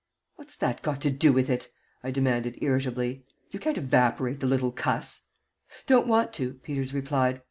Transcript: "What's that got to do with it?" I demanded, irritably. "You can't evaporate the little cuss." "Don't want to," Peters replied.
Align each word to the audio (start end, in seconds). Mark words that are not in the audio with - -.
"What's 0.35 0.55
that 0.55 0.81
got 0.81 0.99
to 1.01 1.11
do 1.11 1.31
with 1.31 1.47
it?" 1.47 1.69
I 2.03 2.09
demanded, 2.09 2.57
irritably. 2.59 3.23
"You 3.51 3.59
can't 3.59 3.77
evaporate 3.77 4.39
the 4.39 4.47
little 4.47 4.71
cuss." 4.71 5.27
"Don't 5.85 6.07
want 6.07 6.33
to," 6.33 6.55
Peters 6.63 6.91
replied. 6.91 7.39